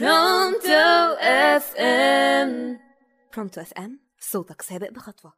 Pronto 0.00 1.16
FM 1.20 2.78
Pronto 3.36 3.60
FM 3.60 4.00
صوتك 4.20 4.62
سابق 4.62 4.90
بخطوة. 4.90 5.32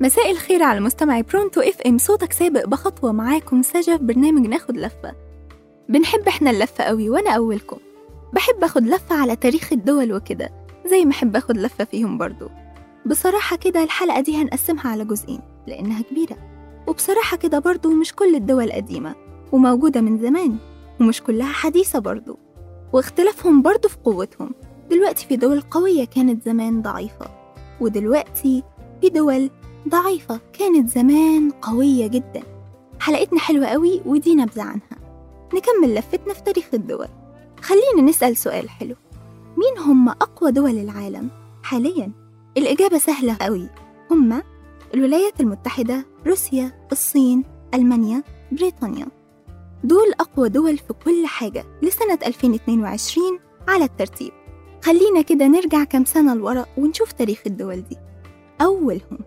مساء 0.00 0.30
الخير 0.30 0.62
على 0.62 0.80
مستمعي 0.80 1.22
Pronto 1.22 1.60
FM 1.60 1.98
صوتك 1.98 2.32
سابق 2.32 2.66
بخطوة. 2.66 3.12
معاكم 3.12 3.62
سجا 3.62 3.96
في 3.96 4.04
برنامج 4.04 4.46
ناخد 4.46 4.76
لفة. 4.76 5.14
بنحب 5.88 6.28
إحنا 6.28 6.50
اللفة 6.50 6.84
قوي 6.84 7.10
وأنا 7.10 7.30
أولكم. 7.30 7.78
بحب 8.32 8.64
أخد 8.64 8.82
لفة 8.82 9.16
على 9.16 9.36
تاريخ 9.36 9.72
الدول 9.72 10.12
وكده 10.12 10.50
زي 10.86 11.04
ما 11.04 11.10
أحب 11.10 11.36
أخد 11.36 11.56
لفة 11.56 11.84
فيهم 11.84 12.18
برضو. 12.18 12.50
بصراحة 13.06 13.56
كده 13.56 13.82
الحلقة 13.82 14.20
دي 14.20 14.36
هنقسمها 14.42 14.88
على 14.88 15.04
جزئين 15.04 15.40
لأنها 15.66 16.02
كبيرة. 16.02 16.36
وبصراحة 16.86 17.36
كده 17.36 17.58
برضو 17.58 17.90
مش 17.90 18.12
كل 18.14 18.34
الدول 18.34 18.72
قديمة 18.72 19.14
وموجودة 19.52 20.00
من 20.00 20.18
زمان 20.18 20.56
ومش 21.00 21.22
كلها 21.22 21.52
حديثة 21.52 21.98
برضو. 21.98 22.38
واختلافهم 22.92 23.62
برضو 23.62 23.88
في 23.88 23.96
قوتهم. 24.04 24.50
دلوقتي 24.90 25.26
في 25.26 25.36
دول 25.36 25.60
قوية 25.60 26.04
كانت 26.04 26.44
زمان 26.44 26.82
ضعيفة 26.82 27.26
ودلوقتي 27.80 28.62
في 29.00 29.08
دول 29.08 29.50
ضعيفة 29.88 30.40
كانت 30.52 30.88
زمان 30.88 31.50
قوية 31.50 32.06
جدا. 32.06 32.42
حلقتنا 33.00 33.38
حلوة 33.40 33.66
قوي 33.66 34.00
ودي 34.06 34.34
نبذة 34.34 34.62
عنها. 34.62 35.00
نكمل 35.54 35.94
لفتنا 35.94 36.34
في 36.34 36.42
تاريخ 36.42 36.66
الدول. 36.74 37.08
خلينا 37.62 38.02
نسأل 38.10 38.36
سؤال 38.36 38.70
حلو. 38.70 38.94
مين 39.56 39.78
هم 39.78 40.08
أقوى 40.08 40.52
دول 40.52 40.78
العالم 40.78 41.28
حاليا؟ 41.62 42.12
الإجابة 42.56 42.98
سهلة 42.98 43.36
قوي 43.40 43.68
هما 44.10 44.42
الولايات 44.94 45.40
المتحدة 45.40 46.06
روسيا 46.26 46.88
الصين 46.92 47.44
ألمانيا 47.74 48.22
بريطانيا. 48.52 49.06
دول 49.84 50.12
أقوى 50.20 50.48
دول 50.48 50.78
في 50.78 50.92
كل 51.04 51.26
حاجة 51.26 51.64
لسنة 51.82 52.18
2022 52.26 53.38
على 53.68 53.84
الترتيب. 53.84 54.32
خلينا 54.84 55.22
كده 55.22 55.46
نرجع 55.46 55.84
كام 55.84 56.04
سنة 56.04 56.34
لورا 56.34 56.66
ونشوف 56.78 57.12
تاريخ 57.12 57.40
الدول 57.46 57.80
دي. 57.82 57.96
أولهم 58.60 59.18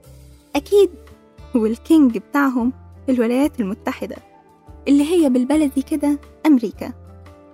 أكيد 0.56 0.90
والكينج 1.56 2.18
بتاعهم 2.18 2.74
الولايات 3.10 3.60
المتحدة 3.60 4.16
اللي 4.88 5.04
هي 5.04 5.30
بالبلدي 5.30 5.82
كده 5.82 6.20
أمريكا. 6.46 6.94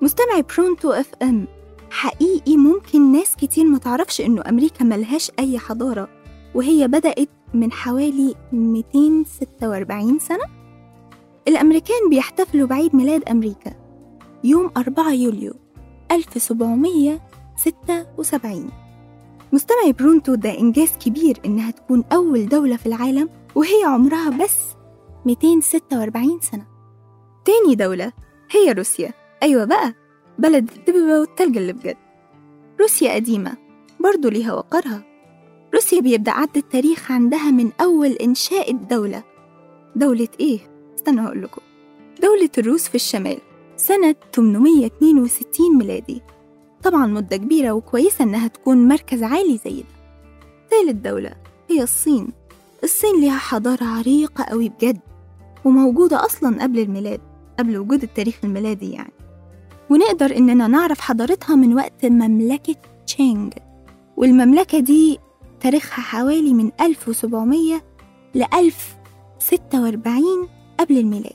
مستمعي 0.02 0.42
برونتو 0.42 0.92
أف 0.92 1.12
أم. 1.22 1.48
حقيقي 2.00 2.58
ممكن 2.58 3.12
ناس 3.12 3.36
كتير 3.36 3.66
متعرفش 3.66 4.22
إنه 4.22 4.42
أمريكا 4.50 4.84
ملهاش 4.84 5.32
أي 5.40 5.60
حضارة 5.60 6.10
وهي 6.56 6.88
بدأت 6.88 7.30
من 7.54 7.72
حوالي 7.72 8.36
246 8.54 10.20
سنة. 10.20 10.44
الأمريكان 11.48 12.10
بيحتفلوا 12.10 12.68
بعيد 12.68 12.96
ميلاد 12.96 13.30
أمريكا 13.30 13.72
يوم 14.44 14.72
4 14.78 15.14
يوليو 15.14 15.54
1776 16.12 18.70
مستمعي 19.54 19.94
برونتو 19.94 20.36
ده 20.36 20.60
إنجاز 20.60 20.92
كبير 20.98 21.40
إنها 21.46 21.72
تكون 21.72 22.04
أول 22.14 22.50
دولة 22.50 22.78
في 22.78 22.86
العالم 22.86 23.30
وهي 23.56 23.84
عمرها 23.86 24.30
بس 24.30 24.58
246 25.26 26.40
سنة. 26.40 26.66
تاني 27.46 27.76
دولة 27.76 28.12
هي 28.52 28.72
روسيا. 28.72 29.12
أيوة 29.44 29.66
بقى. 29.66 29.94
بلد 30.40 30.70
الدببة 30.78 31.20
والتلج 31.20 31.58
اللي 31.58 31.74
بجد 31.74 31.98
روسيا 32.82 33.14
قديمة 33.14 33.58
برضو 34.00 34.30
ليها 34.30 34.54
وقرها. 34.54 35.04
روسيا 35.74 36.02
بيبدأ 36.02 36.32
عد 36.32 36.58
التاريخ 36.58 37.12
عندها 37.12 37.52
من 37.52 37.72
أول 37.82 38.12
إنشاء 38.12 38.72
الدولة. 38.72 39.24
دولة 39.96 40.28
إيه؟ 40.40 40.60
استنى 40.96 41.22
هقول 41.22 41.44
لكم. 41.44 41.62
دولة 42.22 42.50
الروس 42.58 42.88
في 42.88 42.96
الشمال 42.96 43.38
سنة 43.76 44.16
862 44.36 45.78
ميلادي. 45.78 46.22
طبعا 46.84 47.08
مدة 47.08 47.38
كبيرة 47.38 47.72
وكويسة 47.72 48.24
إنها 48.24 48.48
تكون 48.48 48.88
مركز 48.88 49.24
عالي 49.24 49.58
زي 49.66 49.82
ده. 49.82 49.88
ثالث 50.72 50.96
دولة 51.02 51.36
هي 51.70 51.84
الصين. 51.84 52.28
الصين 52.84 53.22
ليها 53.22 53.38
حضارة 53.38 53.84
عريقة 53.84 54.44
قوي 54.44 54.70
بجد 54.70 55.00
وموجودة 55.66 56.26
أصلا 56.26 56.64
قبل 56.64 56.80
الميلاد 56.80 57.22
قبل 57.60 57.78
وجود 57.78 58.04
التاريخ 58.04 58.36
الميلادي 58.44 58.92
يعني. 58.92 59.14
ونقدر 59.90 60.38
إننا 60.38 60.68
نعرف 60.68 61.00
حضارتها 61.00 61.56
من 61.56 61.74
وقت 61.74 62.06
مملكة 62.06 62.76
تشانج 63.08 63.54
والمملكة 64.18 64.80
دي 64.80 65.20
تاريخها 65.60 66.02
حوالي 66.02 66.54
من 66.54 66.72
1700 66.82 67.82
ل 68.36 68.44
1046 68.54 70.50
قبل 70.80 70.98
الميلاد. 70.98 71.34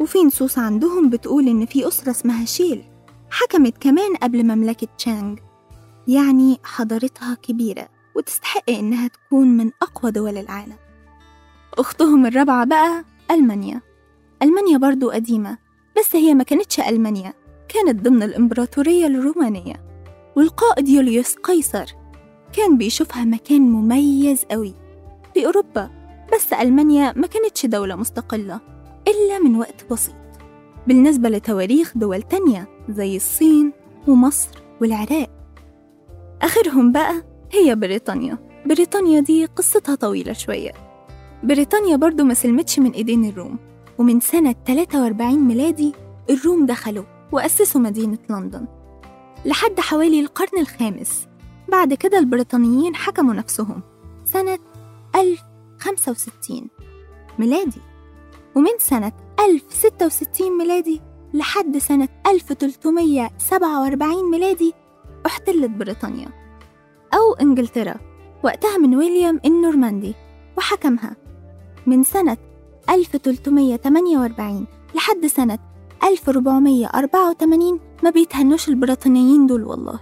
وفي 0.00 0.18
نصوص 0.18 0.58
عندهم 0.58 1.10
بتقول 1.10 1.48
إن 1.48 1.66
في 1.66 1.88
أسرة 1.88 2.10
اسمها 2.10 2.44
شيا 2.44 2.82
حكمت 3.30 3.78
كمان 3.78 4.16
قبل 4.16 4.44
مملكة 4.44 4.88
تشانج 4.98 5.38
يعني 6.08 6.58
حضارتها 6.64 7.34
كبيرة 7.34 7.88
وتستحق 8.16 8.70
إنها 8.70 9.08
تكون 9.08 9.48
من 9.56 9.70
أقوى 9.82 10.10
دول 10.12 10.36
العالم. 10.38 10.76
أختهم 11.78 12.26
الرابعة 12.26 12.64
بقى 12.64 13.04
ألمانيا. 13.30 13.80
ألمانيا 14.42 14.78
برضو 14.78 15.10
قديمة 15.10 15.58
بس 15.98 16.16
هي 16.16 16.34
ما 16.34 16.44
كانتش 16.44 16.80
ألمانيا. 16.80 17.32
كانت 17.74 18.04
ضمن 18.04 18.22
الإمبراطورية 18.22 19.06
الرومانية 19.06 19.74
والقائد 20.36 20.88
يوليوس 20.88 21.34
قيصر 21.34 21.84
كان 22.52 22.78
بيشوفها 22.78 23.24
مكان 23.24 23.62
مميز 23.62 24.44
قوي 24.50 24.74
في 25.34 25.46
أوروبا 25.46 25.90
بس 26.34 26.52
ألمانيا 26.52 27.12
ما 27.16 27.26
كانتش 27.26 27.66
دولة 27.66 27.96
مستقلة 27.96 28.60
إلا 29.08 29.38
من 29.38 29.56
وقت 29.56 29.84
بسيط. 29.90 30.14
بالنسبة 30.86 31.28
لتواريخ 31.28 31.92
دول 31.98 32.22
تانية 32.22 32.68
زي 32.88 33.16
الصين 33.16 33.72
ومصر 34.08 34.48
والعراق. 34.80 35.30
آخرهم 36.42 36.92
بقى 36.92 37.22
هي 37.52 37.74
بريطانيا. 37.74 38.38
بريطانيا 38.66 39.20
دي 39.20 39.44
قصتها 39.46 39.94
طويلة 39.94 40.32
شوية. 40.32 40.70
بريطانيا 41.42 41.96
برضو 41.96 42.24
ما 42.24 42.34
سلمتش 42.34 42.78
من 42.78 42.90
إيدين 42.90 43.24
الروم 43.24 43.58
ومن 43.98 44.20
سنة 44.20 44.54
43 44.66 45.38
ميلادي 45.38 45.92
الروم 46.30 46.66
دخلوا 46.66 47.04
وأسسوا 47.32 47.80
مدينة 47.80 48.18
لندن. 48.30 48.66
لحد 49.44 49.80
حوالي 49.80 50.20
القرن 50.20 50.60
الخامس 50.60 51.26
بعد 51.68 51.94
كده 51.94 52.18
البريطانيين 52.18 52.96
حكموا 52.96 53.34
نفسهم. 53.34 53.82
سنة 54.24 54.58
1065 55.16 56.68
ميلادي. 57.38 57.80
ومن 58.56 58.78
سنة 58.78 59.12
1066 59.40 60.58
ميلادي 60.58 61.00
لحد 61.34 61.78
سنة 61.78 62.08
1347 62.26 64.30
ميلادي 64.30 64.74
احتلت 65.26 65.70
بريطانيا. 65.70 66.28
أو 67.14 67.34
إنجلترا. 67.34 67.94
وقتها 68.44 68.78
من 68.78 68.96
ويليام 68.96 69.40
النورماندي 69.44 70.14
وحكمها. 70.56 71.16
من 71.86 72.02
سنة 72.02 72.36
1348 72.90 74.66
لحد 74.94 75.26
سنة 75.26 75.58
1484 76.04 77.80
ما 78.02 78.10
بيتهنوش 78.10 78.68
البريطانيين 78.68 79.46
دول 79.46 79.64
والله. 79.64 80.00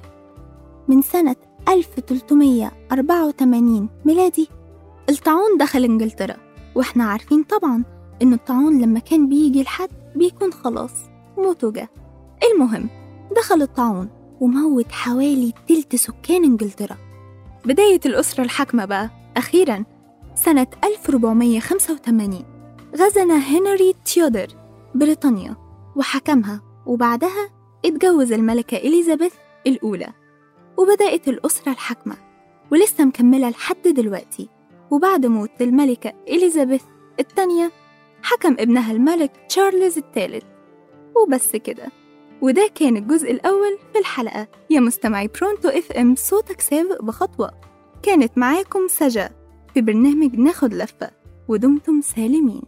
من 0.89 1.03
سنة 1.03 1.37
1384 1.69 3.89
ميلادي 4.05 4.49
الطاعون 5.09 5.57
دخل 5.59 5.85
إنجلترا 5.85 6.37
وإحنا 6.75 7.05
عارفين 7.05 7.43
طبعا 7.43 7.85
إن 8.23 8.33
الطاعون 8.33 8.81
لما 8.83 8.99
كان 8.99 9.29
بيجي 9.29 9.63
لحد 9.63 9.89
بيكون 10.17 10.53
خلاص 10.53 10.93
موته 11.39 11.71
جه. 11.73 11.89
المهم 12.53 12.89
دخل 13.37 13.63
الطاعون 13.63 14.09
وموت 14.41 14.93
حوالي 14.93 15.53
تلت 15.69 15.97
سكان 15.97 16.45
إنجلترا. 16.45 16.97
بداية 17.65 18.01
الأسرة 18.07 18.45
الحاكمة 18.45 18.85
بقى 18.85 19.11
أخيرا 19.37 19.85
سنة 20.35 20.67
1485 20.85 22.45
غزنا 22.97 23.37
هنري 23.37 23.95
تيودر 24.05 24.47
بريطانيا. 24.95 25.57
وحكمها 25.97 26.63
وبعدها 26.87 27.51
اتجوز 27.85 28.33
الملكة 28.33 28.77
إليزابيث 28.77 29.35
الأولى 29.67 30.13
وبدأت 30.77 31.29
الأسرة 31.29 31.73
الحاكمة 31.73 32.17
ولسه 32.73 33.05
مكملة 33.05 33.51
لحد 33.51 33.83
دلوقتي. 33.83 34.49
وبعد 34.91 35.27
موت 35.27 35.51
الملكة 35.63 36.13
إليزابيث 36.29 36.83
الثانية 37.21 37.73
حكم 38.23 38.53
ابنها 38.59 38.93
الملك 38.93 39.33
تشارلز 39.49 39.99
الثالث 39.99 40.45
وبس 41.17 41.57
كده. 41.57 41.87
وده 42.43 42.71
كان 42.75 42.97
الجزء 42.97 43.31
الأول 43.31 43.79
في 43.93 43.99
الحلقة. 43.99 44.49
يا 44.71 44.81
مستمعي 44.81 45.29
برونتو 45.29 45.69
إف 45.69 45.93
إم 45.93 46.15
صوتك 46.15 46.61
سابق 46.61 47.03
بخطوة. 47.03 47.51
كانت 48.03 48.39
معاكم 48.39 48.89
سجا. 48.89 49.31
في 49.75 49.81
برنامج 49.81 50.37
ناخد 50.37 50.75
لفة. 50.75 51.11
ودمتم 51.49 52.01
سالمين. 52.01 52.63